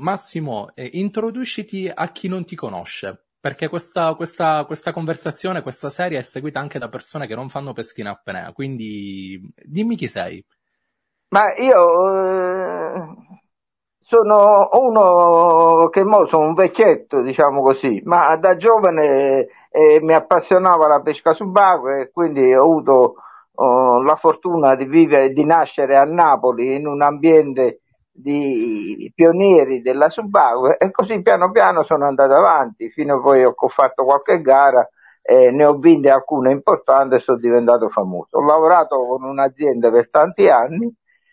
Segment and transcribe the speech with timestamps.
[0.00, 6.18] Massimo, eh, introduciti a chi non ti conosce, perché questa, questa, questa, conversazione, questa serie
[6.18, 10.44] è seguita anche da persone che non fanno pesca in apnea, quindi dimmi chi sei.
[11.28, 13.14] Ma io eh,
[13.98, 20.88] sono uno che mo sono un vecchietto, diciamo così, ma da giovane eh, mi appassionava
[20.88, 23.14] la pesca subacquea e quindi ho avuto
[23.54, 27.82] oh, la fortuna di vivere, di nascere a Napoli in un ambiente
[28.20, 33.54] di pionieri della subacquea e così piano piano sono andato avanti fino a poi ho
[33.68, 34.88] fatto qualche gara
[35.22, 38.38] e ne ho vinte alcune importanti e sono diventato famoso.
[38.38, 40.92] Ho lavorato con un'azienda per tanti anni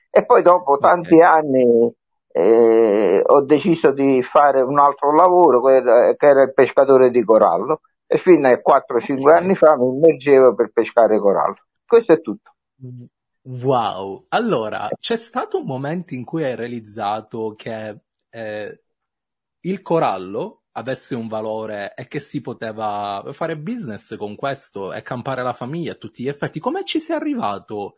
[0.09, 1.93] e poi dopo tanti anni
[2.31, 8.17] eh, ho deciso di fare un altro lavoro che era il pescatore di corallo e
[8.17, 11.57] fino a 4-5 anni fa mi immergevo per pescare corallo.
[11.85, 12.51] Questo è tutto.
[13.49, 18.83] Wow, allora c'è stato un momento in cui hai realizzato che eh,
[19.61, 25.43] il corallo avesse un valore e che si poteva fare business con questo e campare
[25.43, 26.59] la famiglia a tutti gli effetti.
[26.59, 27.97] Come ci sei arrivato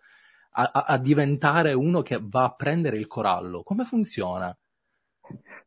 [0.51, 3.63] a, a, a diventare uno che va a prendere il corallo?
[3.63, 4.55] Come funziona?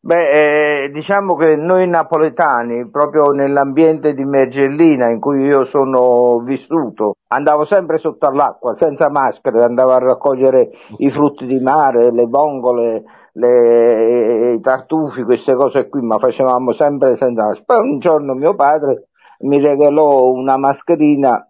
[0.05, 7.19] Beh, eh, diciamo che noi napoletani, proprio nell'ambiente di Mergellina in cui io sono vissuto,
[7.29, 13.05] andavo sempre sotto all'acqua, senza maschere, andavo a raccogliere i frutti di mare, le vongole,
[13.35, 17.65] le, i tartufi, queste cose qui, ma facevamo sempre senza maschere.
[17.65, 19.09] Poi un giorno mio padre
[19.43, 21.47] mi regalò una mascherina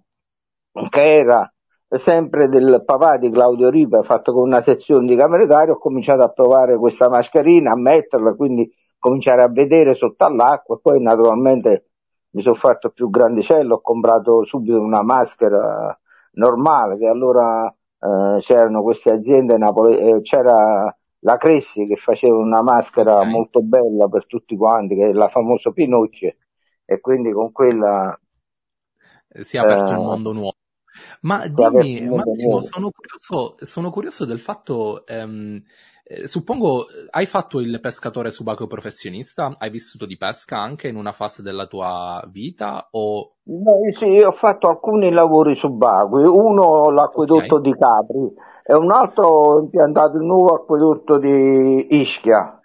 [0.89, 1.52] che era
[1.99, 6.29] sempre del papà di Claudio Ripa, fatto con una sezione di cameratario, ho cominciato a
[6.29, 11.89] provare questa mascherina, a metterla, quindi cominciare a vedere sotto all'acqua, poi naturalmente
[12.31, 15.99] mi sono fatto più grandicello, ho comprato subito una maschera
[16.33, 22.63] normale, che allora eh, c'erano queste aziende, Napoli, eh, c'era la Cressi che faceva una
[22.63, 23.31] maschera okay.
[23.31, 26.35] molto bella per tutti quanti, che è la famosa Pinocchio,
[26.85, 28.19] e quindi con quella...
[29.41, 30.55] Si è aperto eh, un mondo nuovo.
[31.21, 35.63] Ma dimmi, Massimo, sono curioso, sono curioso del fatto, ehm,
[36.05, 39.55] eh, suppongo, hai fatto il pescatore subacqueo professionista?
[39.59, 42.89] Hai vissuto di pesca anche in una fase della tua vita?
[42.91, 43.35] O...
[43.43, 47.71] Beh, sì, ho fatto alcuni lavori subacquei, uno l'acquedotto okay.
[47.71, 52.62] di Capri e un altro ho impiantato il nuovo acquedotto di Ischia.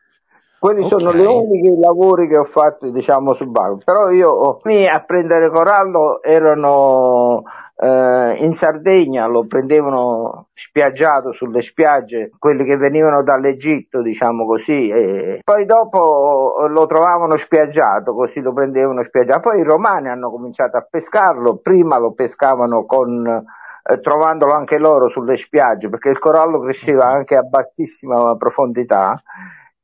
[0.59, 1.00] Quelli okay.
[1.00, 3.84] sono gli unici lavori che ho fatto, diciamo, subacquei.
[3.85, 4.59] Però io,
[4.91, 7.44] a prendere corallo erano
[7.79, 15.41] eh, in Sardegna lo prendevano spiaggiato sulle spiagge, quelli che venivano dall'Egitto, diciamo così, e
[15.44, 19.50] poi dopo lo trovavano spiaggiato, così lo prendevano spiaggiato.
[19.50, 25.07] Poi i romani hanno cominciato a pescarlo, prima lo pescavano con, eh, trovandolo anche loro
[25.07, 29.22] sulle spiagge, perché il corallo cresceva anche a bassissima profondità,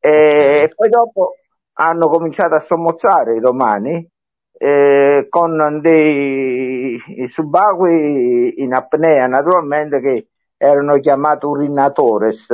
[0.06, 1.36] e poi dopo
[1.75, 4.06] hanno cominciato a sommozzare i romani
[4.52, 10.28] eh, con dei subacquei in apnea naturalmente che
[10.58, 12.47] erano chiamati urinatores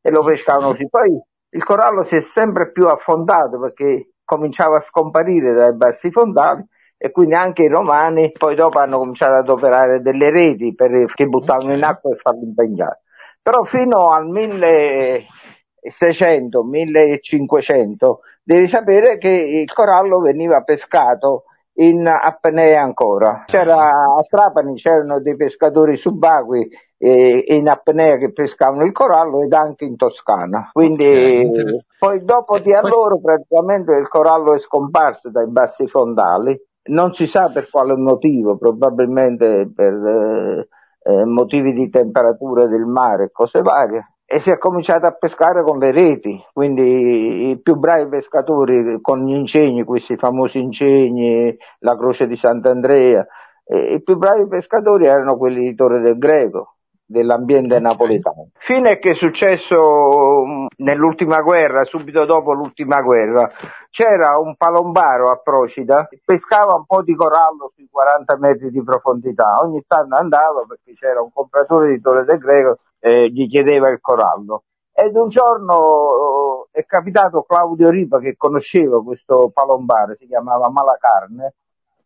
[0.00, 0.88] e lo pescavano così.
[0.88, 6.64] Poi il corallo si è sempre più affondato perché cominciava a scomparire dai bassi fondali
[6.96, 11.26] e quindi anche i romani poi dopo hanno cominciato ad operare delle reti per, che
[11.26, 13.00] buttavano in acqua e farlo impegnare.
[13.42, 14.28] Però fino al
[15.82, 23.44] 1600, 1500 devi sapere che il corallo veniva pescato in apnea ancora.
[23.46, 26.68] C'era a Trapani c'erano dei pescatori subacquei
[26.98, 30.68] eh, in apnea che pescavano il corallo ed anche in Toscana.
[30.72, 36.58] Quindi okay, poi dopo di allora praticamente il corallo è scomparso dai bassi fondali.
[36.82, 40.68] Non si sa per quale motivo, probabilmente per eh,
[41.02, 45.64] eh, motivi di temperatura del mare e cose varie e si è cominciato a pescare
[45.64, 51.96] con le reti, quindi i più bravi pescatori con gli incegni, questi famosi incegni, la
[51.96, 53.26] croce di Sant'Andrea,
[53.64, 57.80] i più bravi pescatori erano quelli di Torre del Greco, dell'ambiente okay.
[57.80, 58.50] napoletano.
[58.58, 63.50] Fino a che è successo mm, nell'ultima guerra, subito dopo l'ultima guerra,
[63.90, 69.58] c'era un palombaro a Procida, pescava un po' di corallo sui 40 metri di profondità,
[69.60, 74.00] ogni tanto andava perché c'era un compratore di Torre del Greco eh, gli chiedeva il
[74.00, 74.64] corallo.
[74.92, 81.54] Ed un giorno eh, è capitato Claudio Ripa che conosceva questo palombare, si chiamava Malacarne,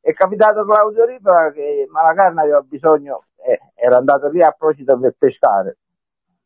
[0.00, 5.14] è capitato Claudio Ripa che Malacarne aveva bisogno, eh, era andato lì a Procida per
[5.18, 5.78] pescare,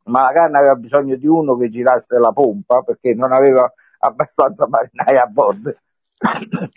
[0.04, 5.26] Malacarne aveva bisogno di uno che girasse la pompa perché non aveva abbastanza marinai a
[5.26, 5.74] bordo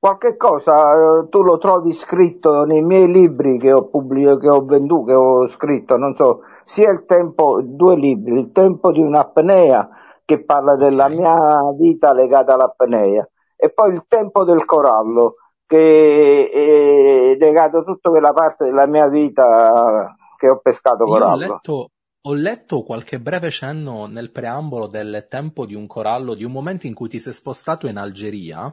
[0.00, 4.64] Qualche cosa eh, tu lo trovi scritto nei miei libri che ho, pubblicato, che ho
[4.64, 9.88] venduto, che ho scritto, non so, sia il tempo, due libri, il tempo di un'apnea
[10.30, 11.34] che parla della mia
[11.76, 15.34] vita legata all'apnea e poi il tempo del corallo
[15.66, 21.32] che è legato a tutta quella parte della mia vita che ho pescato corallo.
[21.32, 21.90] Ho letto,
[22.22, 26.86] ho letto qualche breve cenno nel preambolo del tempo di un corallo, di un momento
[26.86, 28.72] in cui ti sei spostato in Algeria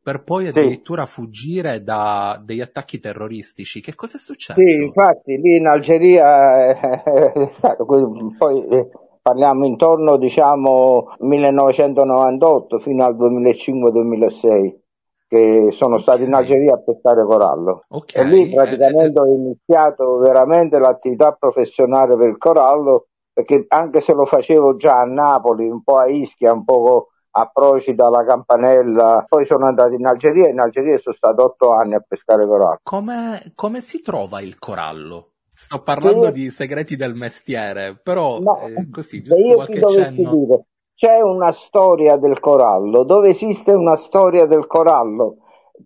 [0.00, 1.14] per poi addirittura sì.
[1.14, 3.80] fuggire da degli attacchi terroristici.
[3.80, 4.60] Che cosa è successo?
[4.60, 6.70] Sì, infatti lì in Algeria
[7.32, 8.04] è stato poi
[9.26, 14.74] parliamo intorno diciamo 1998 fino al 2005-2006
[15.26, 18.22] che sono stato in Algeria a pescare corallo okay.
[18.22, 24.26] e lì praticamente ho iniziato veramente l'attività professionale per il corallo perché anche se lo
[24.26, 29.44] facevo già a Napoli, un po' a Ischia, un po' a Procida, alla Campanella, poi
[29.44, 32.78] sono andato in Algeria e in Algeria sono stato otto anni a pescare corallo.
[32.82, 35.32] Come, come si trova il corallo?
[35.58, 36.32] Sto parlando sì.
[36.32, 40.34] di segreti del mestiere, però no, eh, così, giusto qualche cenno.
[40.34, 45.36] Dire, c'è una storia del corallo, dove esiste una storia del corallo,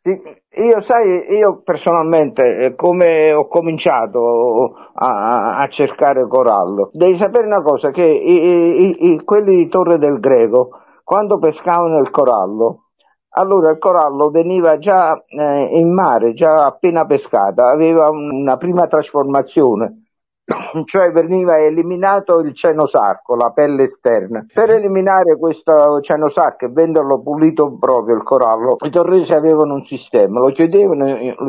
[0.01, 7.62] Io sai, io personalmente, eh, come ho cominciato a, a, cercare corallo, devi sapere una
[7.62, 10.70] cosa, che i, i, i, quelli di Torre del Greco,
[11.03, 12.86] quando pescavano il corallo,
[13.32, 20.09] allora il corallo veniva già eh, in mare, già appena pescata, aveva una prima trasformazione,
[20.86, 24.46] cioè veniva eliminato il cenosarco, la pelle esterna.
[24.51, 30.39] Per eliminare questo cenosarco e venderlo pulito proprio il corallo, i torresi avevano un sistema,
[30.39, 31.06] lo chiudevano,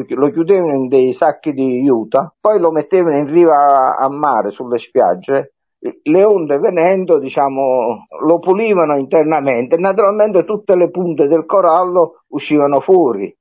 [0.09, 4.79] lo chiudevano in dei sacchi di juta, poi lo mettevano in riva a mare sulle
[4.79, 5.53] spiagge
[6.03, 13.35] le onde venendo, diciamo, lo pulivano internamente naturalmente tutte le punte del corallo uscivano fuori.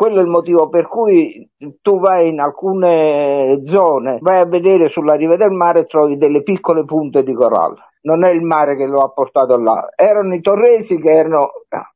[0.00, 1.46] Quello è il motivo per cui
[1.82, 6.42] tu vai in alcune zone, vai a vedere sulla riva del mare e trovi delle
[6.42, 10.40] piccole punte di corallo non è il mare che lo ha portato là, erano i
[10.40, 11.50] torresi che erano...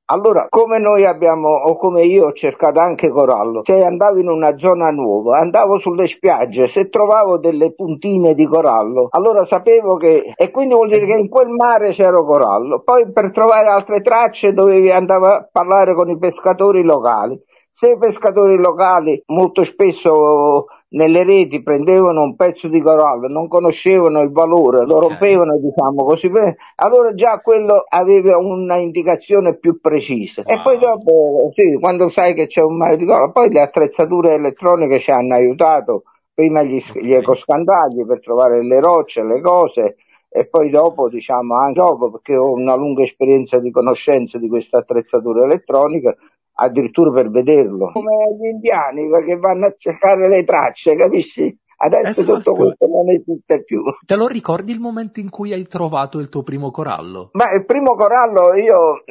[0.06, 4.58] Allora, come noi abbiamo, o come io ho cercato anche corallo, se andavo in una
[4.58, 10.34] zona nuova, andavo sulle spiagge, se trovavo delle puntine di corallo, allora sapevo che...
[10.36, 12.82] E quindi vuol dire che in quel mare c'era corallo.
[12.82, 17.40] Poi per trovare altre tracce dovevi andare a parlare con i pescatori locali.
[17.76, 24.20] Se i pescatori locali molto spesso nelle reti prendevano un pezzo di corallo, non conoscevano
[24.20, 26.30] il valore, lo rompevano, diciamo così,
[26.76, 30.44] allora già quello aveva una indicazione più precisa.
[30.46, 30.56] Wow.
[30.56, 34.34] E poi dopo, sì, quando sai che c'è un mare di corallo, poi le attrezzature
[34.34, 39.96] elettroniche ci hanno aiutato, prima gli, gli ecoscandagli per trovare le rocce, le cose,
[40.28, 44.76] e poi dopo, diciamo, anche dopo, perché ho una lunga esperienza di conoscenza di queste
[44.76, 46.16] attrezzature elettroniche,
[46.54, 47.90] addirittura per vederlo.
[47.92, 51.56] Come gli indiani che vanno a cercare le tracce, capisci?
[51.76, 52.34] Adesso esatto.
[52.34, 53.82] tutto questo non esiste più.
[54.04, 57.30] Te lo ricordi il momento in cui hai trovato il tuo primo corallo?
[57.32, 59.02] Ma il primo corallo io,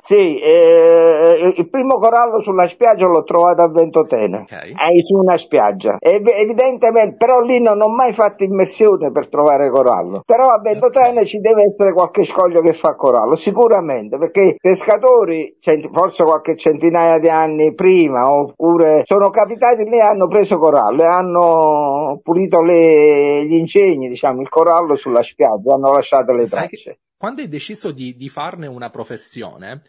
[0.00, 4.70] sì, eh, il primo corallo sulla spiaggia l'ho trovato a Ventotene, okay.
[4.70, 5.98] eh, su una spiaggia.
[5.98, 10.22] E, evidentemente, però lì non ho mai fatto immersione per trovare corallo.
[10.24, 11.26] Però a Ventotene okay.
[11.26, 15.56] ci deve essere qualche scoglio che fa corallo, sicuramente, perché i pescatori,
[15.92, 21.06] forse qualche centinaia di anni prima, oppure sono capitati lì e hanno preso corallo e
[21.06, 27.00] hanno pulito le, gli incegni, diciamo, il corallo sulla spiaggia, hanno lasciato le tracce.
[27.16, 29.82] Quando hai deciso di, di farne una professione,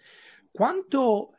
[0.51, 1.33] quanto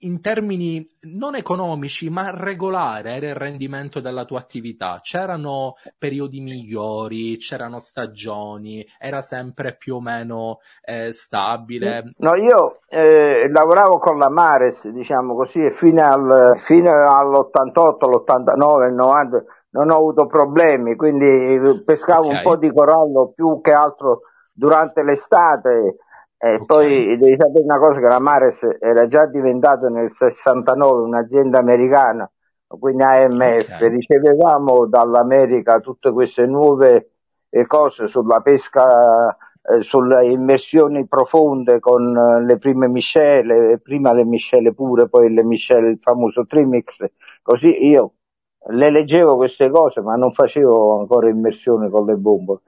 [0.00, 5.00] in termini non economici, ma regolare era il rendimento della tua attività?
[5.02, 12.10] C'erano periodi migliori, c'erano stagioni, era sempre più o meno eh, stabile?
[12.18, 18.94] No, io eh, lavoravo con la Mares, diciamo così, fino, al, fino all'88, l'89, il
[18.94, 22.36] 90 non ho avuto problemi, quindi pescavo okay.
[22.36, 24.20] un po' di corallo più che altro
[24.52, 25.96] durante l'estate.
[26.38, 26.66] E okay.
[26.66, 32.30] poi devi sapere una cosa che la Mares era già diventata nel 69 un'azienda americana,
[32.66, 33.88] quindi AMF, okay.
[33.88, 37.10] ricevevamo dall'America tutte queste nuove
[37.48, 44.24] eh, cose sulla pesca, eh, sulle immersioni profonde con eh, le prime miscele, prima le
[44.24, 47.04] miscele pure, poi le miscele, il famoso trimix,
[47.42, 48.12] così io
[48.68, 52.60] le leggevo queste cose, ma non facevo ancora immersione con le bombe.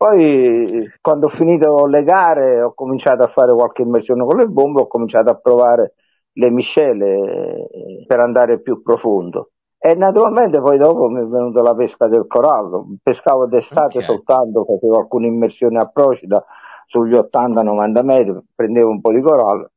[0.00, 4.80] Poi, quando ho finito le gare, ho cominciato a fare qualche immersione con le bombe,
[4.80, 5.92] ho cominciato a provare
[6.32, 9.50] le miscele eh, per andare più profondo.
[9.78, 12.86] E naturalmente poi dopo mi è venuta la pesca del corallo.
[13.02, 14.02] Pescavo d'estate okay.
[14.02, 16.42] soltanto, facevo alcune immersioni a Procida
[16.86, 19.70] sugli 80-90 metri, prendevo un po' di corallo.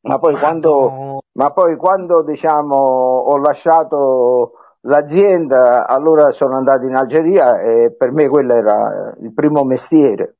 [0.00, 7.60] Ma poi quando, ma poi quando diciamo, ho lasciato l'azienda, allora sono andato in Algeria
[7.60, 10.36] e per me quello era il primo mestiere,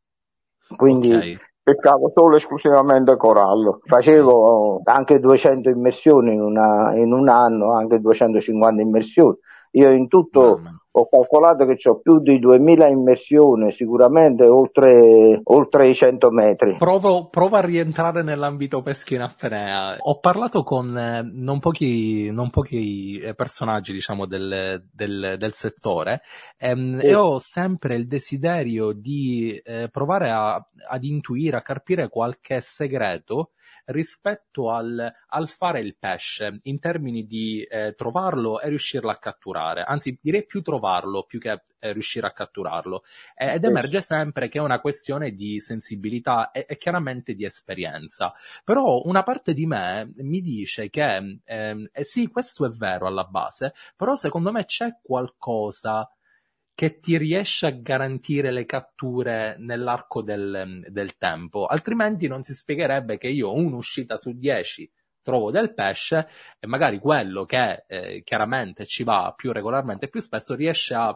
[0.77, 1.39] quindi okay.
[1.63, 3.81] pescavo solo e esclusivamente corallo.
[3.85, 9.37] Facevo anche 200 immersioni in, una, in un anno, anche 250 immersioni.
[9.73, 15.89] Io in tutto Mamma ho calcolato che ho più di 2000 immersioni, sicuramente oltre, oltre
[15.89, 16.77] i 100 metri.
[16.77, 19.97] Provo, provo, a rientrare nell'ambito pesca in apnea.
[19.99, 26.21] Ho parlato con eh, non pochi, non pochi eh, personaggi, diciamo, del, del, del settore
[26.59, 27.07] ehm, sì.
[27.07, 33.53] e ho sempre il desiderio di eh, provare a, ad intuire, a carpire qualche segreto
[33.87, 39.83] rispetto al, al fare il pesce in termini di eh, trovarlo e riuscirlo a catturare.
[39.83, 43.05] Anzi, direi più trovarlo trovarlo più che eh, riuscire a catturarlo.
[43.37, 48.33] Ed emerge sempre che è una questione di sensibilità e, e chiaramente di esperienza.
[48.65, 53.25] Però una parte di me mi dice che ehm, eh, sì, questo è vero alla
[53.25, 56.09] base, però secondo me c'è qualcosa
[56.75, 63.19] che ti riesce a garantire le catture nell'arco del, del tempo, altrimenti non si spiegherebbe
[63.19, 64.91] che io un'uscita su 10
[65.23, 66.27] trovo del pesce
[66.59, 71.09] e magari quello che eh, chiaramente ci va più regolarmente e più spesso riesce a,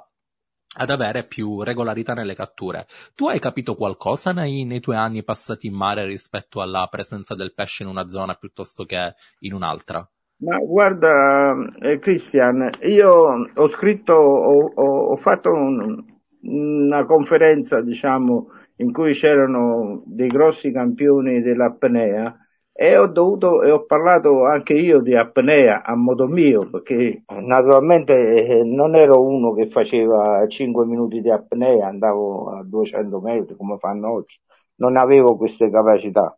[0.79, 2.87] ad avere più regolarità nelle catture.
[3.15, 7.55] Tu hai capito qualcosa nei, nei, tuoi anni passati in mare rispetto alla presenza del
[7.55, 10.09] pesce in una zona piuttosto che in un'altra?
[10.39, 16.05] Ma guarda, eh, Christian, io ho scritto, ho, ho fatto un,
[16.43, 22.37] una conferenza, diciamo, in cui c'erano dei grossi campioni dell'apnea
[22.79, 28.45] e ho dovuto e ho parlato anche io di apnea a modo mio perché naturalmente
[28.45, 33.79] eh, non ero uno che faceva 5 minuti di apnea andavo a 200 metri come
[33.79, 34.39] fanno oggi
[34.77, 36.37] non avevo queste capacità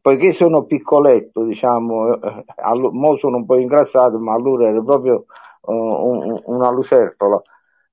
[0.00, 2.44] poiché sono piccoletto, diciamo, eh,
[2.92, 5.24] mo sono un po' ingrassato, ma allora ero proprio
[5.62, 7.40] uh, un, una lucertola.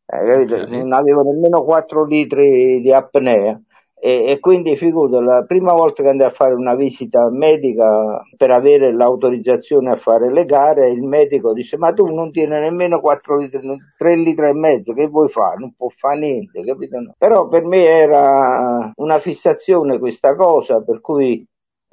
[0.05, 0.45] Eh.
[0.67, 3.59] Non avevo nemmeno 4 litri di apnea.
[4.05, 8.51] E, e, quindi figurate, la prima volta che andai a fare una visita medica per
[8.51, 13.37] avere l'autorizzazione a fare le gare, il medico disse ma tu non tieni nemmeno 4
[13.37, 13.61] litri,
[13.97, 15.57] 3 litri e mezzo, che vuoi fare?
[15.57, 16.97] Non può fare niente, capito?
[17.17, 21.43] Però per me era una fissazione questa cosa, per cui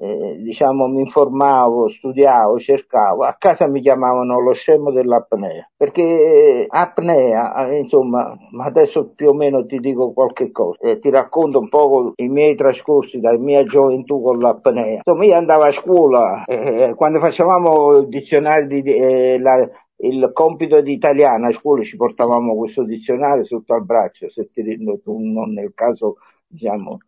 [0.02, 7.68] eh, diciamo, mi informavo, studiavo, cercavo, a casa mi chiamavano lo scemo dell'apnea, perché apnea,
[7.68, 12.12] eh, insomma, adesso più o meno ti dico qualche cosa, eh, ti racconto un po'
[12.16, 15.00] i miei trascorsi dalla mia gioventù con l'apnea.
[15.04, 19.68] Insomma, io andavo a scuola, eh, quando facevamo il dizionario di, eh, la,
[19.98, 24.62] il compito di italiano a scuola ci portavamo questo dizionario sotto al braccio, se ti
[25.00, 26.98] tu non nel caso, diciamo,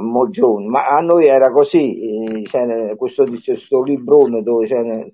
[0.00, 5.06] Mogione, ma a noi era così, c'era questo, questo librone dove c'era...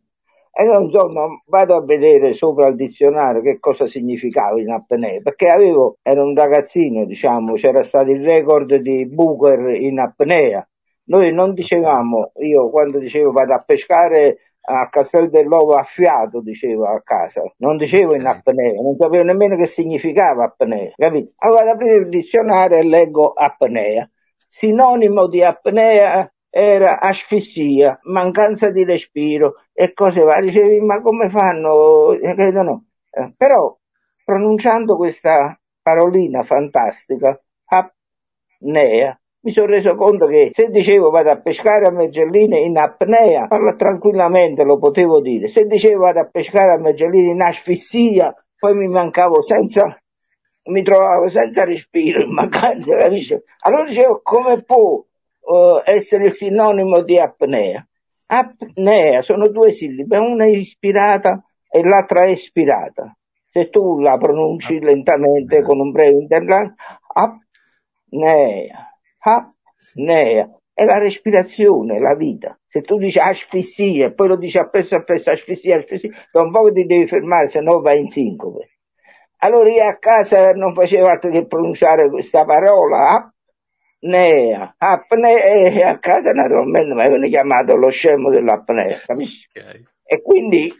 [0.52, 5.98] E insomma vado a vedere sopra il dizionario che cosa significava in apnea, perché avevo,
[6.02, 10.66] ero un ragazzino, diciamo, c'era stato il record di Booker in apnea.
[11.04, 16.84] Noi non dicevamo, io quando dicevo vado a pescare a Castel dell'Ovo a fiato, dicevo
[16.84, 21.32] a casa, non dicevo in apnea, non sapevo nemmeno che significava apnea, capito?
[21.38, 24.08] Allora vado ad aprire il dizionario e leggo apnea
[24.52, 30.50] Sinonimo di apnea era asfissia, mancanza di respiro e cose varie.
[30.50, 32.16] Dicevi, ma come fanno?
[32.62, 32.84] No.
[33.12, 33.78] Eh, però
[34.24, 41.86] pronunciando questa parolina fantastica, apnea, mi sono reso conto che se dicevo vado a pescare
[41.86, 45.46] a Mergelline in apnea, parla tranquillamente, lo potevo dire.
[45.46, 49.96] Se dicevo vado a pescare a Mergelline in asfissia, poi mi mancavo senza
[50.64, 53.38] mi trovavo senza respiro, in mancanza, capisci?
[53.60, 55.04] Allora dicevo, come può
[55.40, 57.86] uh, essere sinonimo di apnea?
[58.26, 63.16] Apnea sono due sillabe, una è ispirata e l'altra è espirata.
[63.50, 66.74] Se tu la pronunci lentamente con un breve intervallo,
[67.12, 72.56] apnea, apnea, è la respirazione, la vita.
[72.68, 76.70] Se tu dici asfissia e poi lo dici appresso appresso, asfissia, asfissia, da un po'
[76.72, 78.79] ti devi fermare, se no vai in sincope.
[79.42, 83.32] Allora io a casa non facevo altro che pronunciare questa parola,
[83.98, 89.48] apnea, apnea, e a casa naturalmente mi avevano chiamato lo scemo dell'apnea, capisci?
[89.54, 89.84] Okay.
[90.04, 90.70] E quindi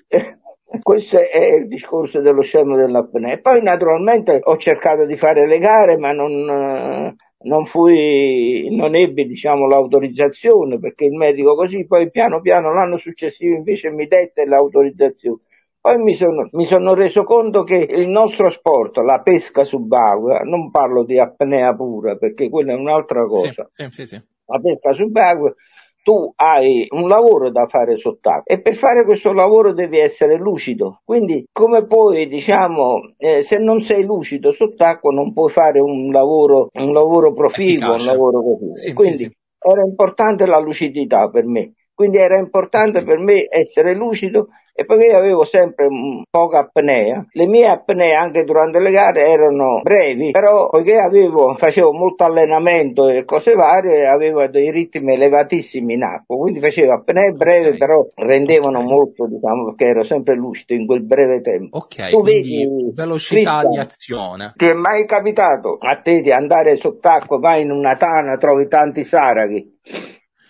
[0.82, 3.38] questo è il discorso dello scemo dell'apnea.
[3.38, 9.66] Poi naturalmente ho cercato di fare le gare, ma non, non fui, non ebbi diciamo
[9.66, 15.40] l'autorizzazione perché il medico così, poi piano piano l'anno successivo invece mi dette l'autorizzazione.
[15.80, 20.70] Poi mi sono, mi sono, reso conto che il nostro sport, la pesca subacquea, non
[20.70, 23.66] parlo di apnea pura perché quella è un'altra cosa.
[23.72, 25.54] Sì, sì, sì, la pesca subacquea,
[26.02, 31.00] tu hai un lavoro da fare sott'acqua e per fare questo lavoro devi essere lucido.
[31.02, 36.68] Quindi come puoi, diciamo, eh, se non sei lucido sott'acqua non puoi fare un lavoro,
[36.72, 38.92] un lavoro proficuo, un lavoro così.
[38.92, 41.72] Quindi era importante la lucidità per me.
[41.94, 45.88] Quindi era importante per me essere lucido e poiché avevo sempre
[46.30, 51.92] poca apnea, le mie apnee anche durante le gare erano brevi, però poiché avevo, facevo
[51.92, 57.66] molto allenamento e cose varie, avevo dei ritmi elevatissimi in acqua, quindi facevo apnee brevi,
[57.66, 57.78] okay.
[57.78, 58.90] però rendevano okay.
[58.90, 61.78] molto, diciamo, perché ero sempre lucido in quel breve tempo.
[61.78, 64.52] Ok, tu vedi, velocità Cristian, di azione.
[64.56, 69.04] Ti è mai capitato a te di andare sott'acqua, vai in una tana, trovi tanti
[69.04, 69.78] saraghi?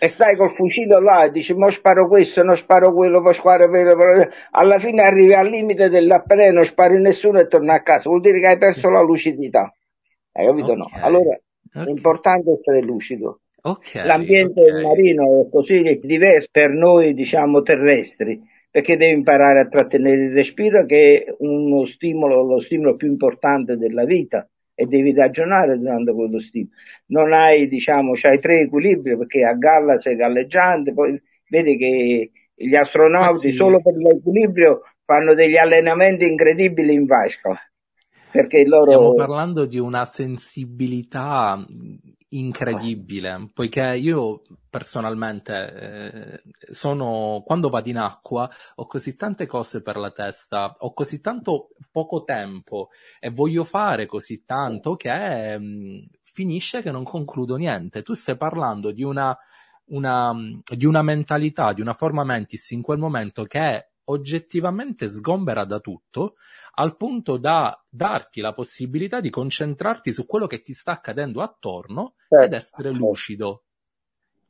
[0.02, 3.68] E stai col fucile là e dici, mo sparo questo, non sparo quello, poi sparo
[3.68, 3.94] quello,
[4.52, 8.40] alla fine arrivi al limite dell'appello, non spari nessuno e torni a casa, vuol dire
[8.40, 9.70] che hai perso la lucidità.
[10.32, 10.72] Hai capito?
[10.72, 10.76] Okay.
[10.76, 11.04] No.
[11.04, 11.86] Allora okay.
[11.86, 13.40] è importante essere lucido.
[13.60, 20.24] Okay, L'ambiente marino è così diverso per noi, diciamo, terrestri, perché devi imparare a trattenere
[20.24, 24.48] il respiro, che è uno stimolo, lo stimolo più importante della vita
[24.80, 26.72] e devi ragionare durante quello stimolo.
[27.08, 32.74] Non hai, diciamo, c'hai tre equilibri perché a galla c'è galleggiante, poi vedi che gli
[32.74, 33.56] astronauti ah, sì.
[33.56, 37.60] solo per l'equilibrio fanno degli allenamenti incredibili in vasca.
[38.32, 38.90] Perché loro...
[38.90, 41.62] Stiamo parlando di una sensibilità
[42.30, 49.96] incredibile, poiché io personalmente eh, sono, quando vado in acqua ho così tante cose per
[49.96, 55.98] la testa, ho così tanto poco tempo e voglio fare così tanto che mh, mm,
[56.22, 58.02] finisce che non concludo niente.
[58.02, 59.36] Tu stai parlando di una,
[59.86, 60.32] una,
[60.64, 65.80] di una mentalità, di una forma mentis in quel momento che è oggettivamente sgombera da
[65.80, 66.34] tutto,
[66.74, 72.14] al punto da darti la possibilità di concentrarti su quello che ti sta accadendo attorno
[72.28, 72.98] certo, ed essere certo.
[72.98, 73.62] lucido.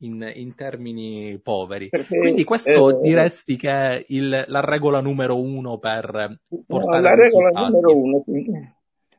[0.01, 1.89] In, in, termini poveri.
[1.89, 7.01] Perché, Quindi questo eh, diresti che è il, la regola numero uno per portare no,
[7.01, 8.23] la regola numero uno.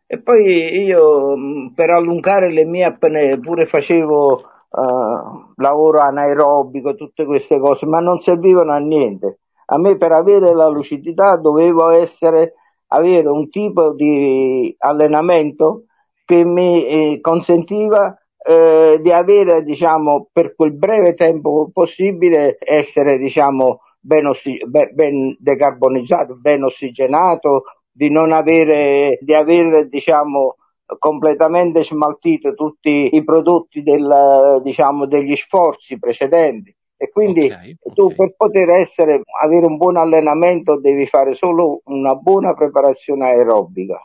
[0.05, 1.37] E poi io
[1.73, 4.33] per allungare le mie apnee pure facevo
[4.73, 9.39] uh, lavoro anaerobico, tutte queste cose, ma non servivano a niente.
[9.73, 12.55] A me per avere la lucidità dovevo essere,
[12.89, 15.85] avere un tipo di allenamento
[16.27, 23.81] che mi eh, consentiva eh, di avere, diciamo, per quel breve tempo possibile, essere, diciamo,
[23.99, 30.57] ben, ossi- ben decarbonizzato, ben ossigenato, di non avere, di avere, diciamo,
[30.99, 36.75] completamente smaltito tutti i prodotti del, diciamo, degli sforzi precedenti.
[37.03, 38.17] E quindi okay, tu okay.
[38.17, 44.01] per poter essere, avere un buon allenamento devi fare solo una buona preparazione aerobica.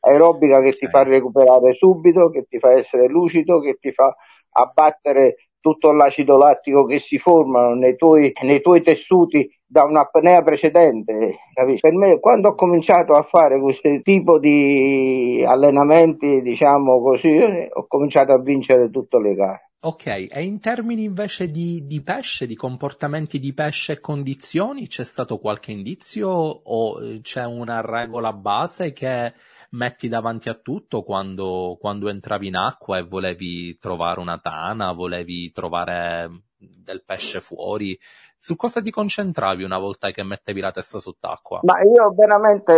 [0.00, 0.78] Aerobica che okay.
[0.78, 4.14] ti fa recuperare subito, che ti fa essere lucido, che ti fa
[4.50, 11.38] abbattere tutto l'acido lattico che si forma nei tuoi, nei tuoi tessuti da un'apnea precedente.
[11.54, 11.80] Capisci?
[11.80, 17.38] Per me, quando ho cominciato a fare questo tipo di allenamenti, diciamo così,
[17.72, 19.70] ho cominciato a vincere tutte le gare.
[19.84, 25.04] Ok, e in termini invece di, di, pesce, di comportamenti di pesce e condizioni, c'è
[25.04, 29.32] stato qualche indizio o eh, c'è una regola base che
[29.70, 35.50] metti davanti a tutto quando, quando entravi in acqua e volevi trovare una tana, volevi
[35.50, 37.98] trovare del pesce fuori?
[38.42, 41.60] Su cosa ti concentravi una volta che mettevi la testa sott'acqua?
[41.62, 42.72] Ma io veramente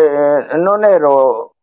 [0.51, 1.55] eh, non ero,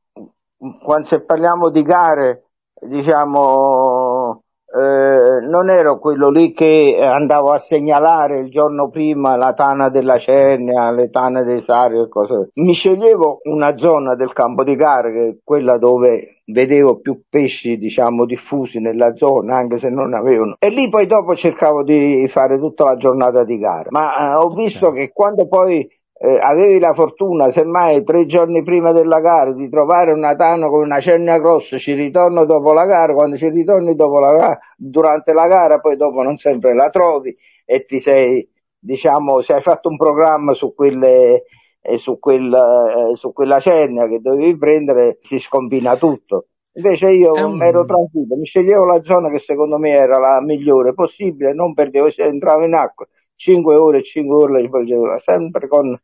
[0.81, 2.45] quando se parliamo di gare,
[2.79, 4.41] diciamo
[4.75, 10.17] eh, non ero quello lì che andavo a segnalare il giorno prima la tana della
[10.17, 12.49] Cernia, le tane dei Sari e cose.
[12.55, 17.77] Mi sceglievo una zona del campo di gara, che è quella dove vedevo più pesci,
[17.77, 20.55] diciamo, diffusi nella zona, anche se non avevano.
[20.59, 23.87] E lì poi dopo cercavo di fare tutta la giornata di gara.
[23.89, 25.87] Ma eh, ho visto che quando poi
[26.23, 30.83] eh, avevi la fortuna, semmai tre giorni prima della gara, di trovare una Tano con
[30.83, 35.33] una cernia grossa, ci ritorno dopo la gara, quando ci ritorni dopo la gara, durante
[35.33, 39.89] la gara, poi dopo non sempre la trovi e ti sei, diciamo, se hai fatto
[39.89, 41.45] un programma su quelle,
[41.81, 46.49] eh, su, quel, eh, su quella cernia che dovevi prendere, si scombina tutto.
[46.73, 47.59] Invece io um...
[47.63, 52.09] ero tranquillo, mi sceglievo la zona che secondo me era la migliore possibile, non perdevo,
[52.15, 53.07] entravo in acqua
[53.41, 55.99] 5 ore e 5 ore li facevo sempre con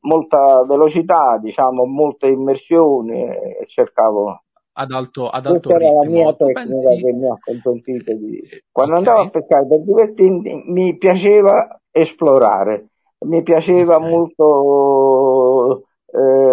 [0.00, 4.42] molta velocità, diciamo, molte immersioni e cercavo
[4.74, 5.98] ad alto, ad alto Questa ritmo.
[5.98, 7.02] era la mia tecnica Pensi...
[7.02, 8.42] che mi ha consentito di...
[8.70, 9.06] Quando okay.
[9.06, 12.88] andavo a pescare per divertirmi mi piaceva esplorare,
[13.20, 14.10] mi piaceva okay.
[14.10, 16.51] molto eh,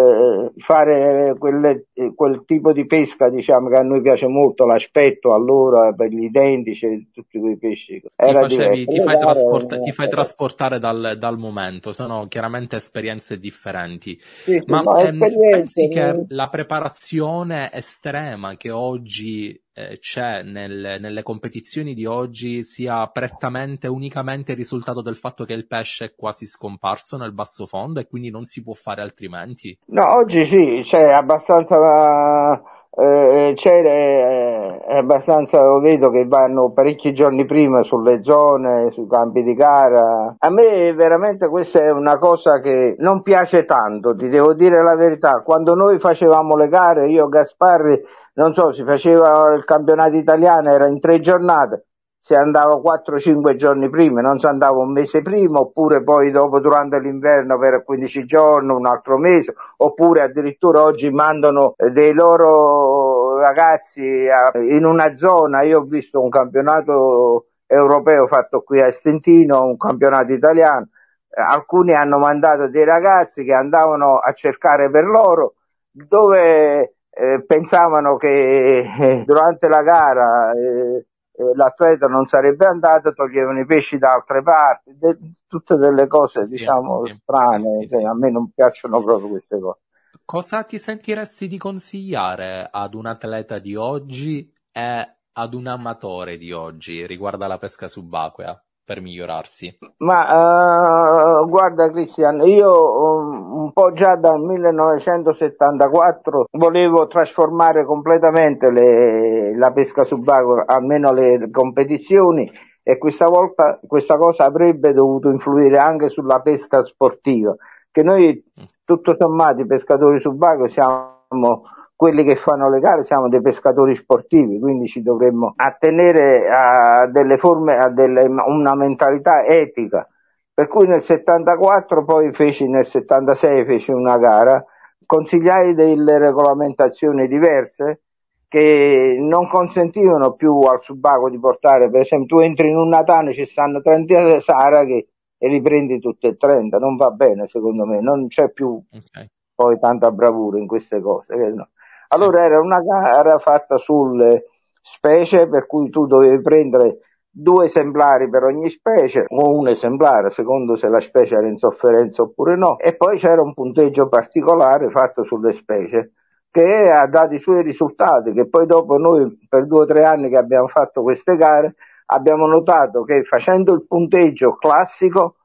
[0.58, 6.10] fare quelle, quel tipo di pesca diciamo che a noi piace molto l'aspetto allora per
[6.10, 8.02] gli identici tutti quei pesci.
[8.15, 13.38] Era ti, facevi, ti, fai, trasport- ti fai trasportare dal, dal, momento sono chiaramente esperienze
[13.38, 14.17] differenti.
[14.19, 19.68] Sì, ma ehm, pensi che la preparazione estrema che oggi eh,
[19.99, 25.67] c'è nel, nelle competizioni di oggi sia prettamente, unicamente il risultato del fatto che il
[25.67, 29.77] pesce è quasi scomparso nel basso fondo e quindi non si può fare altrimenti?
[29.88, 32.62] No, oggi sì, c'è abbastanza...
[32.91, 39.43] Eh, c'è eh, abbastanza, lo vedo che vanno parecchi giorni prima sulle zone, sui campi
[39.43, 40.36] di gara.
[40.38, 44.95] A me veramente questa è una cosa che non piace tanto, ti devo dire la
[44.95, 45.41] verità.
[45.43, 48.02] Quando noi facevamo le gare, io Gasparri
[48.34, 51.88] non so, si faceva il campionato italiano, era in tre giornate,
[52.21, 56.99] si andava 4-5 giorni prima, non si andava un mese prima, oppure poi dopo durante
[56.99, 64.86] l'inverno per 15 giorni, un altro mese, oppure addirittura oggi mandano dei loro ragazzi in
[64.86, 70.89] una zona, io ho visto un campionato europeo fatto qui a Stentino, un campionato italiano,
[71.29, 75.53] alcuni hanno mandato dei ragazzi che andavano a cercare per loro
[75.91, 81.05] dove eh, pensavano che eh, durante la gara eh,
[81.39, 86.45] eh, l'atleta non sarebbe andato, toglievano i pesci da altre parti, de- tutte delle cose
[86.45, 89.80] sì, diciamo sì, strane, sì, a me non piacciono proprio queste cose.
[90.25, 96.52] Cosa ti sentiresti di consigliare ad un atleta di oggi e ad un amatore di
[96.52, 98.63] oggi riguardo alla pesca subacquea?
[98.89, 99.78] Per migliorarsi?
[99.97, 109.56] Ma uh, guarda Cristian, io um, un po' già dal 1974 volevo trasformare completamente le,
[109.56, 116.10] la pesca subacquea, almeno le competizioni, e questa volta questa cosa avrebbe dovuto influire anche
[116.10, 117.56] sulla pesca sportiva,
[117.91, 118.63] che noi mm.
[118.86, 121.62] tutto sommato i pescatori subacquei siamo
[122.00, 127.38] quelli che fanno le gare siamo dei pescatori sportivi, quindi ci dovremmo attenere a delle
[127.38, 130.08] forme, a delle, una mentalità etica.
[130.54, 134.64] Per cui nel 74 poi feci, nel 76 feci una gara,
[135.06, 138.04] consigliai delle regolamentazioni diverse
[138.48, 143.34] che non consentivano più al subaco di portare, per esempio tu entri in un natano,
[143.34, 145.08] ci stanno 30 saraghe
[145.38, 149.30] e li prendi tutte e 30, non va bene secondo me, non c'è più okay.
[149.54, 151.36] poi tanta bravura in queste cose.
[151.36, 151.68] No?
[152.12, 154.45] Allora era una gara fatta sulle
[154.82, 160.76] specie per cui tu dovevi prendere due esemplari per ogni specie o un esemplare secondo
[160.76, 162.80] se la specie era in sofferenza oppure no.
[162.80, 166.13] E poi c'era un punteggio particolare fatto sulle specie
[166.52, 170.30] che ha dato i suoi risultati che poi dopo noi per due o tre anni
[170.30, 171.76] che abbiamo fatto queste gare
[172.08, 175.36] abbiamo notato che facendo il punteggio classico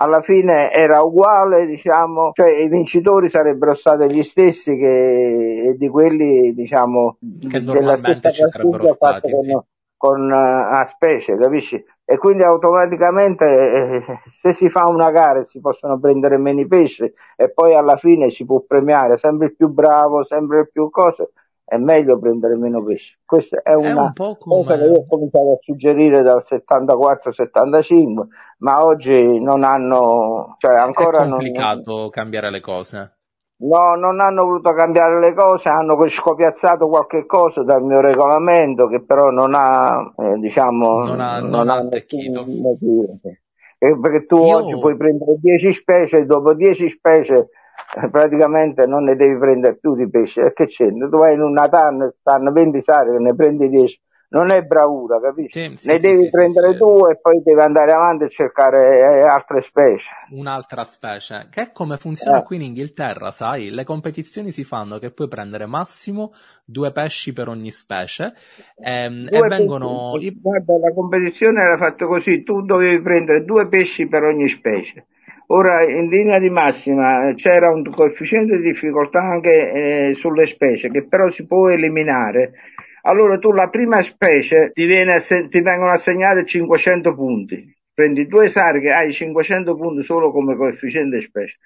[0.00, 6.54] alla fine era uguale, diciamo, cioè i vincitori sarebbero stati gli stessi che di quelli,
[6.54, 9.58] diciamo, che normalmente ci sarebbero stati con, sì.
[9.96, 11.84] con uh, a specie, capisci?
[12.04, 17.52] E quindi automaticamente eh, se si fa una gara si possono prendere meno pesci e
[17.52, 21.32] poi alla fine si può premiare sempre il più bravo, sempre il più cose
[21.68, 23.18] è meglio prendere meno pesce.
[23.24, 24.64] Questa è una è un cosa come...
[24.64, 28.26] che io ho cominciato a suggerire dal 74-75,
[28.58, 32.10] ma oggi non hanno, cioè ancora è complicato non...
[32.10, 33.12] cambiare le cose.
[33.60, 39.02] No, non hanno voluto cambiare le cose, hanno scopiazzato qualche cosa dal mio regolamento che
[39.04, 42.46] però non ha, eh, diciamo, non ha, non non ha attecchito.
[43.80, 44.56] Eh, perché tu Io...
[44.56, 47.48] oggi puoi prendere 10 specie, dopo 10 specie
[48.10, 50.52] praticamente non ne devi prendere più di pesce.
[50.52, 50.88] Che c'è?
[50.88, 54.00] Tu vai in una tanna, stanno 20 sari, ne prendi 10.
[54.30, 55.58] Non è bravura, capisci?
[55.58, 59.22] Sì, sì, ne sì, devi prendere due e poi devi andare avanti e cercare eh,
[59.22, 60.10] altre specie.
[60.32, 62.42] Un'altra specie, che è come funziona eh.
[62.42, 63.70] qui in Inghilterra, sai?
[63.70, 68.34] Le competizioni si fanno che puoi prendere massimo due pesci per ogni specie
[68.76, 70.10] ehm, e vengono...
[70.12, 70.38] Pesci.
[70.38, 75.06] Guarda, la competizione era fatta così, tu dovevi prendere due pesci per ogni specie
[75.50, 81.06] Ora, in linea di massima c'era un coefficiente di difficoltà anche eh, sulle specie che
[81.06, 82.52] però si può eliminare.
[83.02, 88.92] Allora tu la prima specie ti, ass- ti vengono assegnate 500 punti, prendi due sarghe,
[88.92, 91.56] hai 500 punti solo come coefficiente specie.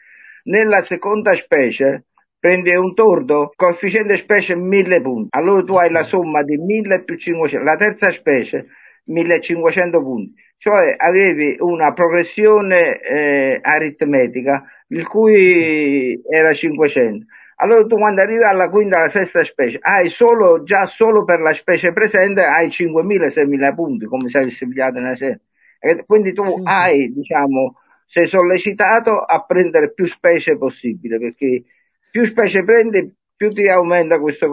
[0.45, 2.05] Nella seconda specie
[2.39, 5.29] prendi un tordo, coefficiente specie 1000 punti.
[5.37, 7.65] Allora tu hai la somma di 1000 più 500.
[7.69, 8.67] La terza specie
[9.05, 16.23] 1500 punti, cioè avevi una progressione eh, aritmetica il cui sì.
[16.31, 17.27] era 500.
[17.57, 21.53] Allora tu quando arrivi alla quinta, alla sesta specie, hai solo, già solo per la
[21.53, 25.41] specie presente hai 5.000-6.000 punti, come se avessi pigliato una serie.
[25.81, 31.65] E quindi tu sì, hai, diciamo, sei sollecitato a prendere più specie possibile, perché
[32.09, 33.13] più specie prendi,
[33.43, 34.49] più ti aumenta questo,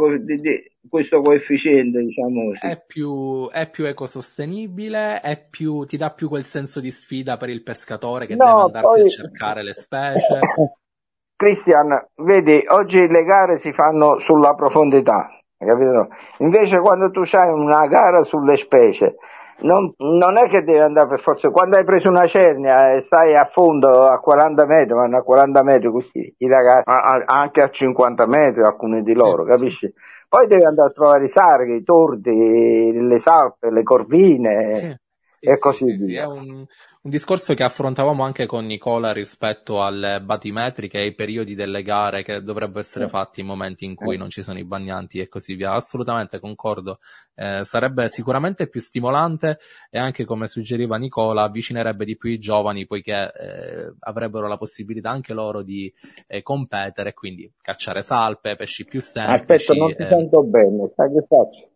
[0.90, 2.66] questo coefficiente, diciamo così.
[2.66, 7.50] È più, è più ecosostenibile, è più, ti dà più quel senso di sfida per
[7.50, 9.06] il pescatore che no, deve andarsi poi...
[9.06, 10.40] a cercare le specie.
[11.38, 16.08] Cristian, vedi, oggi le gare si fanno sulla profondità, capito?
[16.40, 19.18] Invece quando tu hai una gara sulle specie,
[19.62, 23.36] non, non, è che devi andare per forza, quando hai preso una cernia e stai
[23.36, 26.84] a fondo a 40 metri, vanno a 40 metri questi i ragazzi,
[27.26, 29.88] anche a 50 metri alcuni di loro, sì, capisci?
[29.88, 29.94] Sì.
[30.30, 34.76] Poi devi andare a trovare i sarghi, i tordi, le salpe, le corvine.
[34.76, 34.96] Sì.
[35.40, 36.24] e così sì, via.
[36.24, 36.66] È un,
[37.02, 42.24] un, discorso che affrontavamo anche con Nicola rispetto alle batimetriche e ai periodi delle gare
[42.24, 45.56] che dovrebbero essere fatti in momenti in cui non ci sono i bagnanti e così
[45.56, 45.74] via.
[45.74, 47.00] Assolutamente concordo.
[47.36, 49.60] Eh, sarebbe sicuramente più stimolante
[49.90, 55.10] e anche come suggeriva Nicola avvicinerebbe di più i giovani poiché eh, avrebbero la possibilità
[55.10, 55.92] anche loro di
[56.28, 59.54] eh, competere quindi cacciare salpe, pesci più semplici.
[59.54, 61.70] Aspetta, non ti sento bene, sai che faccio?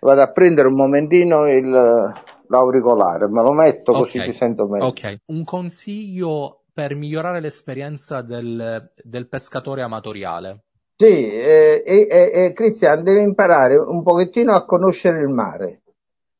[0.00, 2.12] Vado a prendere un momentino il,
[2.48, 4.86] l'auricolare, me lo metto così ti sento meglio.
[4.86, 10.64] Ok, un consiglio per migliorare l'esperienza del, del pescatore amatoriale.
[10.96, 15.82] Sì, eh, eh, Cristian, devi imparare un pochettino a conoscere il mare.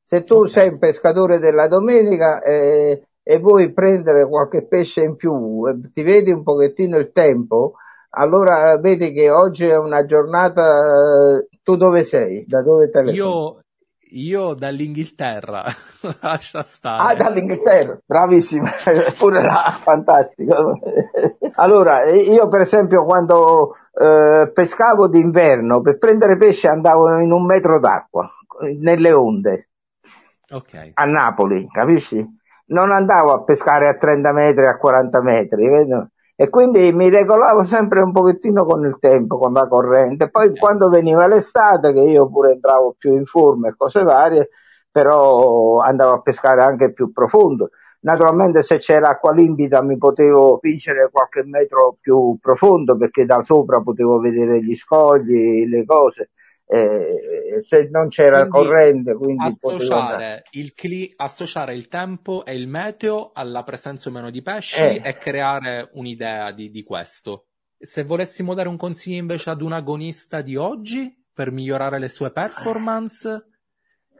[0.02, 0.48] Se tu okay.
[0.48, 6.32] sei un pescatore della domenica eh, e vuoi prendere qualche pesce in più, ti vedi
[6.32, 7.74] un pochettino il tempo,
[8.10, 12.44] allora vedi che oggi è una giornata tu dove sei?
[12.46, 13.16] Da dove telefoni?
[13.16, 13.58] Io,
[14.10, 15.64] io dall'Inghilterra,
[16.20, 17.02] lascia stare.
[17.02, 18.66] Ah, dall'Inghilterra, bravissimo,
[19.18, 20.78] pure là, fantastico.
[21.54, 27.80] allora, io per esempio quando eh, pescavo d'inverno, per prendere pesce andavo in un metro
[27.80, 28.30] d'acqua,
[28.78, 29.68] nelle onde,
[30.50, 30.92] okay.
[30.94, 32.24] a Napoli, capisci?
[32.66, 36.10] Non andavo a pescare a 30 metri, a 40 metri, vedo?
[36.40, 40.30] E quindi mi regolavo sempre un pochettino con il tempo, con la corrente.
[40.30, 44.50] Poi quando veniva l'estate, che io pure entravo più in forma e cose varie,
[44.88, 47.70] però andavo a pescare anche più profondo.
[48.02, 53.80] Naturalmente se c'era acqua limpida mi potevo vincere qualche metro più profondo perché da sopra
[53.80, 56.30] potevo vedere gli scogli, le cose
[56.70, 59.14] eh, se non c'era quindi corrente.
[59.14, 64.42] Quindi associare il, cli- associare il tempo e il meteo alla presenza o meno di
[64.42, 65.00] pesci eh.
[65.02, 67.46] e creare un'idea di, di questo.
[67.78, 72.32] Se volessimo dare un consiglio invece ad un agonista di oggi per migliorare le sue
[72.32, 73.44] performance,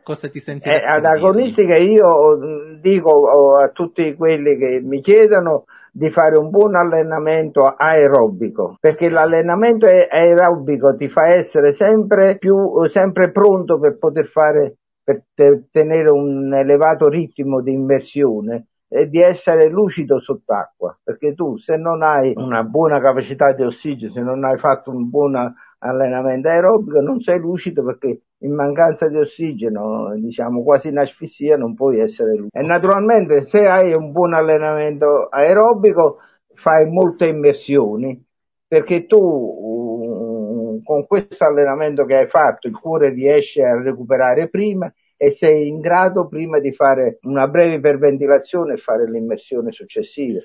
[0.03, 0.69] cosa ti senti?
[0.69, 5.65] Eh, ad agonisti che io dico a tutti quelli che mi chiedono
[5.99, 13.33] di fare un buon allenamento aerobico, perché l'allenamento aerobico ti fa essere sempre più, sempre
[13.33, 15.25] pronto per poter fare, per
[15.73, 22.05] tenere un elevato ritmo di immersione e di essere lucido sott'acqua, perché tu se non
[22.05, 27.21] hai una buona capacità di ossigeno, se non hai fatto un buon allenamento aerobico non
[27.21, 32.59] sei lucido perché in mancanza di ossigeno, diciamo quasi in asfissia, non puoi essere lucido.
[32.59, 36.19] E naturalmente se hai un buon allenamento aerobico
[36.55, 38.25] fai molte immersioni
[38.67, 45.31] perché tu con questo allenamento che hai fatto il cuore riesce a recuperare prima e
[45.31, 50.41] sei in grado prima di fare una breve iperventilazione e fare l'immersione successiva.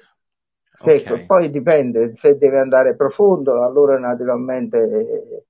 [0.75, 1.13] Secco.
[1.13, 1.25] Okay.
[1.25, 5.43] Poi dipende, se deve andare profondo, allora naturalmente eh,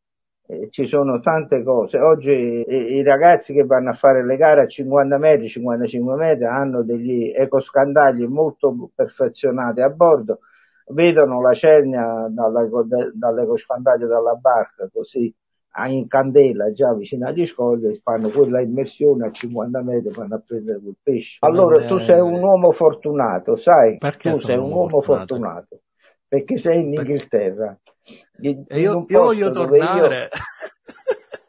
[0.45, 1.97] eh, ci sono tante cose.
[1.99, 6.45] Oggi eh, i ragazzi che vanno a fare le gare a 50 metri, 55 metri
[6.45, 10.39] hanno degli ecoscandagli molto perfezionati a bordo,
[10.88, 15.33] vedono la cernia dall'ecoscandaglio dalla barca, così
[15.88, 20.79] in candela già vicino agli scogli fanno quella immersione a 50 metri vanno a prendere
[20.79, 21.38] quel pesce.
[21.41, 23.97] Allora tu sei un uomo fortunato sai?
[23.97, 25.36] Perché tu sei un uomo fortunato?
[25.36, 25.81] fortunato
[26.33, 27.77] perché sei in Inghilterra.
[28.41, 30.29] In e io, io voglio tornare.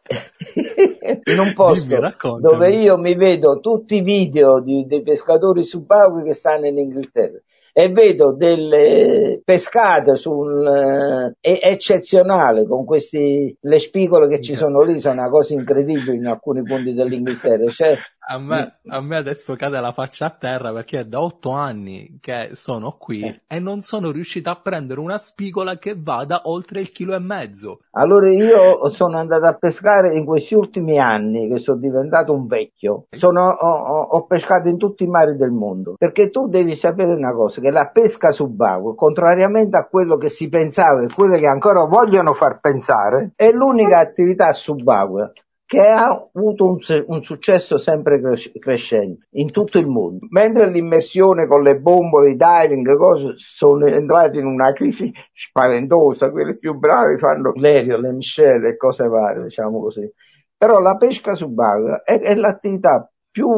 [0.05, 1.23] io...
[1.33, 6.25] in un posto Dimmi, dove io mi vedo tutti i video di, dei pescatori subacquei
[6.25, 7.41] che stanno in Inghilterra
[7.77, 14.81] e vedo delle pescate su un, eh, eccezionale con questi, le spigole che ci sono
[14.83, 17.69] lì sono una cosa incredibile in alcuni punti dell'Inghilterra.
[17.69, 21.51] Cioè, a me, a me, adesso cade la faccia a terra perché è da otto
[21.51, 23.41] anni che sono qui eh.
[23.47, 27.81] e non sono riuscito a prendere una spigola che vada oltre il chilo e mezzo.
[27.91, 33.07] Allora io sono andato a pescare in questi ultimi anni che sono diventato un vecchio.
[33.11, 37.33] Sono, ho, ho, pescato in tutti i mari del mondo perché tu devi sapere una
[37.33, 41.85] cosa che la pesca subacquea, contrariamente a quello che si pensava e quello che ancora
[41.85, 45.33] vogliono far pensare, è l'unica attività subacquea
[45.67, 50.27] che ha avuto un, un successo sempre cres- crescente in tutto il mondo.
[50.29, 56.59] Mentre l'immersione con le bombole, i diving, cose, sono entrati in una crisi spaventosa, quelli
[56.59, 60.07] più bravi fanno l'aereo, le miscele e cose varie, diciamo così.
[60.55, 63.49] Però la pesca subacquea è, è l'attività più,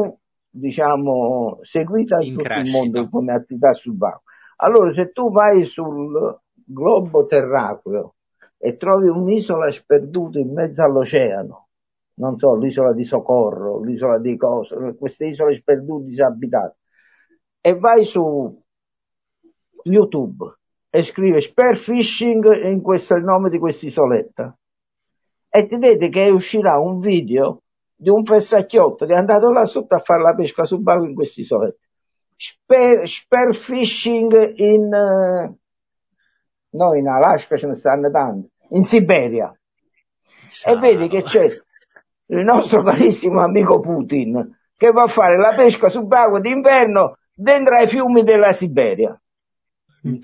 [0.57, 4.21] diciamo, seguita in, in tutto il mondo come attività subacquea.
[4.57, 8.15] Allora, se tu vai sul globo terracqueo
[8.57, 11.67] e trovi un'isola sperduta in mezzo all'oceano,
[12.15, 16.77] non so, l'isola di Socorro, l'isola di Cosa, queste isole sperdute disabitate,
[17.61, 18.63] e vai su
[19.83, 20.55] YouTube
[20.89, 24.57] e scrive Spearfishing, in questo è il nome di questa isoletta,
[25.49, 27.61] e ti vede che uscirà un video
[27.99, 31.43] di un fessacchiotto che è andato là sotto a fare la pesca subacquea in questi
[31.43, 31.75] soldi.
[32.35, 35.57] Sper, spearfishing in, uh,
[36.69, 39.51] no, in Alaska ce ne stanno tanti, in Siberia.
[40.47, 40.75] Ciao.
[40.75, 45.89] E vedi che c'è il nostro carissimo amico Putin che va a fare la pesca
[45.89, 49.19] subacquea d'inverno dentro ai fiumi della Siberia.
[50.01, 50.19] Non,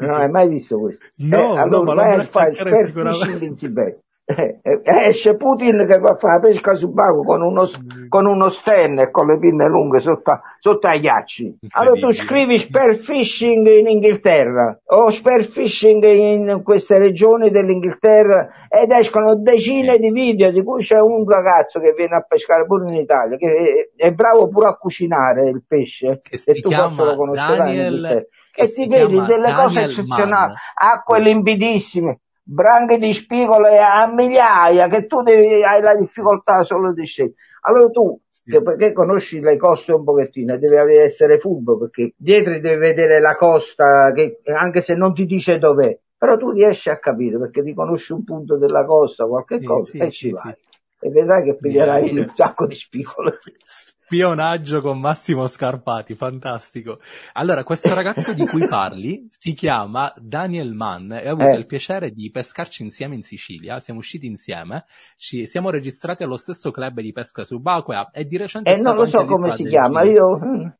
[0.00, 1.04] non, hai mai visto questo?
[1.16, 4.00] No, eh, allora no, ma vai a fare spearfishing in Siberia.
[4.30, 7.62] Eh, eh, esce Putin che va a fare pesca subacquea con uno,
[8.10, 11.60] con uno sten e con le pinne lunghe sotto, sotto ai ghiacci.
[11.70, 19.96] Allora tu scrivi spearfishing in Inghilterra o spearfishing in queste regioni dell'Inghilterra ed escono decine
[19.96, 23.88] di video di cui c'è un ragazzo che viene a pescare pure in Italia, che
[23.96, 28.26] è, è bravo pure a cucinare il pesce che e tu forse lo conoscerai Daniel,
[28.54, 32.20] e ti vedi delle Daniel cose eccezionali, acque limpidissime
[32.50, 37.34] branche di spigole a migliaia che tu devi, hai la difficoltà solo di scegliere.
[37.62, 38.62] Allora tu, sì.
[38.62, 44.12] perché conosci le coste un pochettino, devi essere furbo perché dietro devi vedere la costa,
[44.12, 48.24] che, anche se non ti dice dov'è, però tu riesci a capire perché riconosci un
[48.24, 50.56] punto della costa, qualche sì, cosa sì, e ci vai
[51.00, 53.38] e vedrai che piglierai un sacco di spigole.
[53.64, 56.98] Spionaggio con Massimo Scarpati, fantastico.
[57.34, 61.58] Allora, questo ragazzo di cui parli si chiama Daniel Mann e ho avuto eh.
[61.58, 64.86] il piacere di pescarci insieme in Sicilia, siamo usciti insieme,
[65.16, 68.70] ci siamo registrati allo stesso club di pesca subacquea e di recente...
[68.70, 70.74] E non lo so come si chiama, io...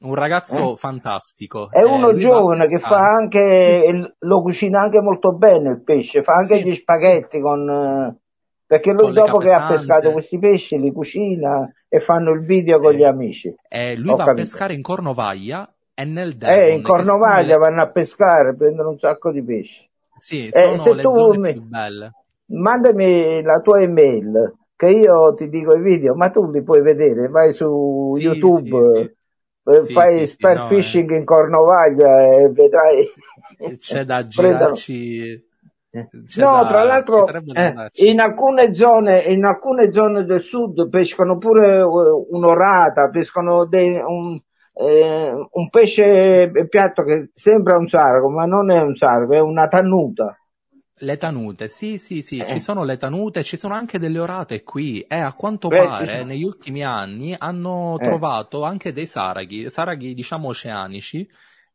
[0.00, 0.76] Un ragazzo eh?
[0.76, 1.70] fantastico.
[1.70, 4.14] È uno eh, giovane che fa anche, sì.
[4.18, 8.16] lo cucina anche molto bene il pesce, fa anche sì, gli spaghetti con
[8.68, 12.92] perché lui dopo che ha pescato questi pesci li cucina e fanno il video con
[12.92, 13.54] gli amici.
[13.66, 14.30] Eh, lui Ho va capito.
[14.30, 16.54] a pescare in Cornovaglia e nel Devon.
[16.54, 17.58] Eh, in Cornovaglia le...
[17.58, 19.88] vanno a pescare, prendono un sacco di pesci.
[20.18, 21.52] Sì, eh, sono le zone mi...
[21.52, 22.12] più belle.
[22.48, 27.28] Mandami la tua email, che io ti dico i video, ma tu li puoi vedere,
[27.28, 29.14] vai su sì, YouTube.
[29.64, 29.92] Sì, sì.
[29.94, 31.16] fai sì, spear no, fishing eh.
[31.16, 33.10] in Cornovaglia e vedrai
[33.78, 35.47] c'è da girarci
[35.90, 41.38] c'è no, da, tra l'altro eh, in, alcune zone, in alcune zone del sud pescano
[41.38, 44.38] pure uh, un'orata, pescano dei, un,
[44.74, 49.66] eh, un, pesce piatto che sembra un sargo, ma non è un sargo, è una
[49.66, 50.38] tannuta.
[51.00, 52.46] Le tanute, sì, sì, sì, eh.
[52.48, 56.24] ci sono le tanute, ci sono anche delle orate qui e a quanto Beh, pare
[56.24, 58.04] negli ultimi anni hanno eh.
[58.04, 61.28] trovato anche dei saraghi, saraghi diciamo oceanici,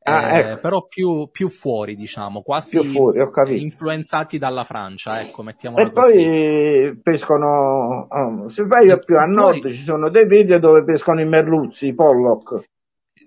[0.06, 0.60] Ah, eh, ecco.
[0.60, 3.22] però più, più, fuori, diciamo, quasi fuori,
[3.62, 6.20] influenzati dalla Francia, ecco, mettiamola e così.
[6.20, 9.72] E poi pescano, oh, se vai e più a nord poi...
[9.74, 12.68] ci sono dei video dove pescano i merluzzi, i pollock.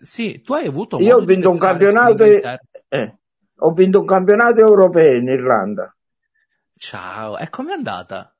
[0.01, 3.19] Sì, tu hai avuto Io ho vinto un campionato, eh,
[3.57, 5.97] ho vinto un campionato europeo in Irlanda.
[6.77, 8.36] Ciao, e com'è andata?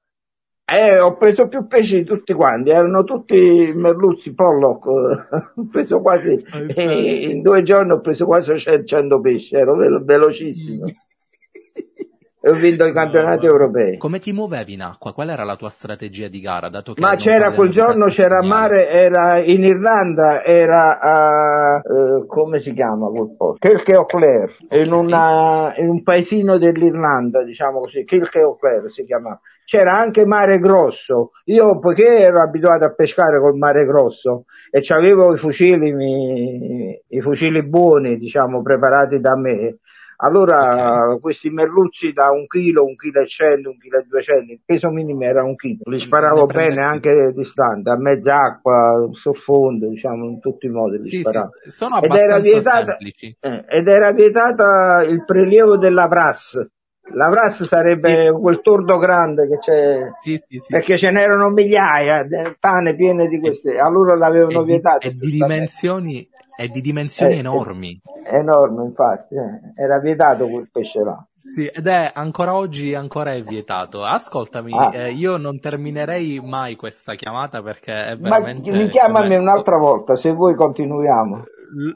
[0.69, 3.37] Eh, ho preso più pesci di tutti quanti, erano tutti
[3.77, 4.87] merluzzi, pollock,
[5.55, 6.45] ho preso quasi,
[6.75, 10.87] eh, in due giorni ho preso quasi 100 pesci, ero velo- velocissimo.
[12.47, 13.99] e ho vinto i campionati europei.
[13.99, 15.13] Come ti muovevi in acqua?
[15.13, 16.69] Qual era la tua strategia di gara?
[16.69, 22.61] Dato che Ma c'era quel giorno, c'era mare, era in Irlanda, era a, uh, come
[22.61, 23.69] si chiama quel posto?
[23.69, 24.87] Kilkeoclair, okay.
[24.87, 31.33] in, in un paesino dell'Irlanda, diciamo così, Kilkeoclair si chiamava c'era anche mare grosso.
[31.47, 37.21] Io, poiché ero abituato a pescare col mare grosso e avevo i fucili, mi, i
[37.21, 39.79] fucili buoni, diciamo, preparati da me,
[40.17, 41.21] allora okay.
[41.21, 44.91] questi merluzzi da un chilo, un chilo e cento, un chilo e duecento, il peso
[44.91, 50.41] minimo era un chilo, li sparavo bene anche distante, a mezza acqua, sottofondo, diciamo, in
[50.41, 50.99] tutti i modi.
[50.99, 56.07] Li sì, sì, sono abbastanza ed era vietata, eh, ed era vietata il prelievo della
[56.07, 56.67] Vras,
[57.13, 58.31] la Vras sarebbe sì.
[58.31, 62.27] quel tordo grande che c'è, sì, sì, perché ce n'erano migliaia,
[62.59, 65.07] pane piene di queste, allora l'avevano vietato.
[65.07, 68.01] È di dimensioni, è di dimensioni eh, enormi.
[68.25, 69.81] È, enorme, infatti, eh.
[69.81, 71.25] era vietato quel pesce là.
[71.39, 74.03] Sì, ed è ancora oggi ancora è vietato.
[74.05, 74.91] Ascoltami, ah.
[74.93, 78.71] eh, io non terminerei mai questa chiamata perché è veramente...
[78.71, 81.45] Ma mi chiamami un'altra volta, se vuoi continuiamo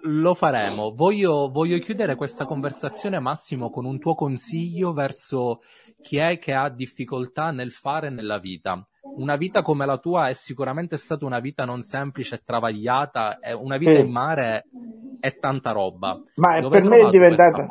[0.02, 0.92] lo faremo.
[0.94, 5.60] Voglio, voglio, chiudere questa conversazione, Massimo, con un tuo consiglio verso
[6.00, 8.84] chi è che ha difficoltà nel fare nella vita.
[9.16, 13.76] Una vita come la tua è sicuramente stata una vita non semplice e travagliata, una
[13.76, 14.00] vita sì.
[14.00, 14.66] in mare
[15.18, 16.20] è tanta roba.
[16.36, 17.66] Ma Dove per me è diventata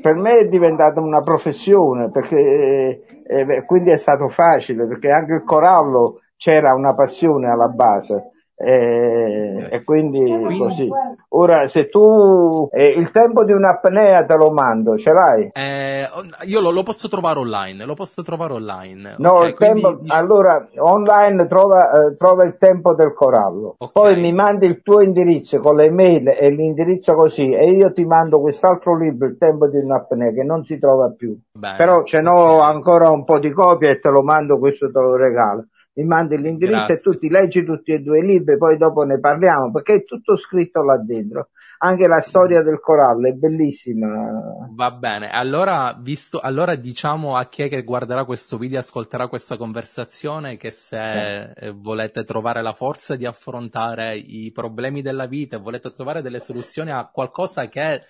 [0.00, 5.44] per me è diventata una professione perché eh, quindi è stato facile perché anche il
[5.44, 10.88] corallo c'era una passione alla base eh, e quindi, quindi, così.
[11.30, 15.50] Ora, se tu eh, il tempo di un'apnea te lo mando, ce l'hai?
[15.52, 16.08] Eh,
[16.46, 19.16] io lo, lo, posso trovare online, lo posso trovare online.
[19.18, 20.20] No, okay, il quindi, tempo, diciamo...
[20.20, 23.74] allora online trova, eh, trova, il tempo del corallo.
[23.76, 23.90] Okay.
[23.92, 28.06] Poi mi mandi il tuo indirizzo con le mail e l'indirizzo così e io ti
[28.06, 31.36] mando quest'altro libro, Il tempo di un'apnea, che non si trova più.
[31.52, 32.72] Bene, Però ce n'ho okay.
[32.72, 35.66] ancora un po' di copie e te lo mando, questo te lo regalo
[35.96, 36.94] mi mandi l'indirizzo Grazie.
[36.94, 40.04] e tu ti leggi tutti e due i libri, poi dopo ne parliamo, perché è
[40.04, 41.48] tutto scritto là dentro.
[41.78, 44.66] Anche la storia del corallo è bellissima.
[44.74, 49.56] Va bene, allora, visto, allora diciamo a chi è che guarderà questo video, ascolterà questa
[49.56, 51.72] conversazione, che se eh.
[51.72, 57.08] volete trovare la forza di affrontare i problemi della vita, volete trovare delle soluzioni a
[57.10, 58.02] qualcosa che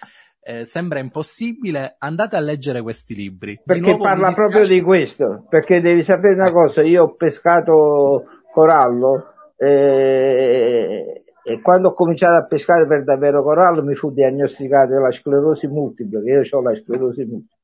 [0.47, 3.61] eh, sembra impossibile, andate a leggere questi libri.
[3.64, 11.24] Perché parla proprio di questo, perché devi sapere una cosa, io ho pescato corallo eh,
[11.42, 16.20] e quando ho cominciato a pescare per davvero corallo mi fu diagnosticata la sclerosi multipla,
[16.20, 17.57] che io ho la sclerosi multipla.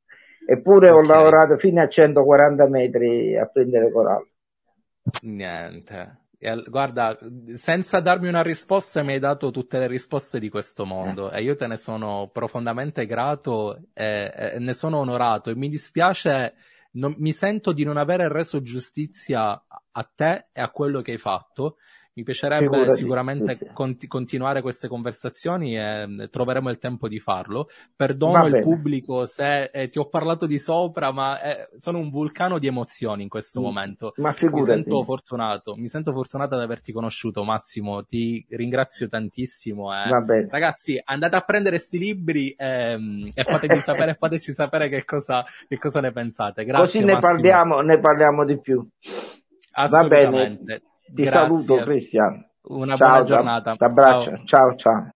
[0.44, 1.04] Eppure okay.
[1.04, 4.28] ho lavorato fino a 140 metri a prendere corallo.
[5.22, 6.21] Niente.
[6.66, 7.16] Guarda,
[7.54, 11.30] senza darmi una risposta mi hai dato tutte le risposte di questo mondo.
[11.30, 15.50] E io te ne sono profondamente grato e, e ne sono onorato.
[15.50, 16.54] E mi dispiace,
[16.92, 21.18] non, mi sento di non aver reso giustizia a te e a quello che hai
[21.18, 21.76] fatto
[22.14, 22.94] mi piacerebbe Figurati.
[22.94, 23.70] sicuramente sì, sì.
[23.72, 27.68] Conti- continuare queste conversazioni e mm, troveremo il tempo di farlo.
[27.96, 32.58] Perdono il pubblico se eh, ti ho parlato di sopra, ma eh, sono un vulcano
[32.58, 33.64] di emozioni in questo mm.
[33.64, 34.12] momento.
[34.16, 38.04] Ma mi sento fortunato, mi sento fortunato ad averti conosciuto, Massimo.
[38.04, 39.92] Ti ringrazio tantissimo.
[39.94, 40.46] Eh.
[40.50, 45.78] Ragazzi, andate a prendere questi libri ehm, e fatemi sapere, fateci sapere che cosa, che
[45.78, 46.64] cosa ne pensate.
[46.64, 47.00] Grazie.
[47.00, 48.86] Così ne parliamo, ne parliamo di più.
[49.72, 50.82] Assolutamente.
[51.14, 51.62] Ti Grazie.
[51.62, 52.50] saluto Cristian.
[52.62, 53.74] Una ciao, buona giornata.
[53.76, 54.30] Ti abbraccio.
[54.30, 54.76] ciao ciao.
[54.76, 55.10] ciao.